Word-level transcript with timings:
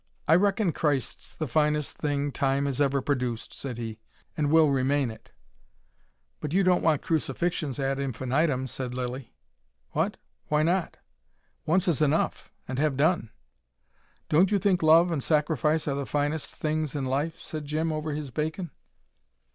"I 0.27 0.33
reckon 0.33 0.71
Christ's 0.71 1.35
the 1.35 1.45
finest 1.47 1.95
thing 1.95 2.31
time 2.31 2.65
has 2.65 2.81
ever 2.81 3.03
produced," 3.03 3.53
said 3.53 3.77
he; 3.77 3.99
"and 4.35 4.49
will 4.49 4.71
remain 4.71 5.11
it." 5.11 5.31
"But 6.39 6.53
you 6.53 6.63
don't 6.63 6.81
want 6.81 7.03
crucifixions 7.03 7.79
ad 7.79 7.99
infinitum," 7.99 8.65
said 8.65 8.95
Lilly. 8.95 9.35
"What? 9.91 10.17
Why 10.47 10.63
not?" 10.63 10.97
"Once 11.67 11.87
is 11.87 12.01
enough 12.01 12.51
and 12.67 12.79
have 12.79 12.97
done." 12.97 13.29
"Don't 14.27 14.49
you 14.49 14.57
think 14.57 14.81
love 14.81 15.11
and 15.11 15.21
sacrifice 15.21 15.87
are 15.87 15.93
the 15.93 16.07
finest 16.07 16.55
things 16.55 16.95
in 16.95 17.05
life?" 17.05 17.39
said 17.39 17.65
Jim, 17.65 17.91
over 17.93 18.13
his 18.13 18.31
bacon. 18.31 18.71